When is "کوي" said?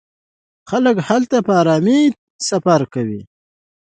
2.93-3.21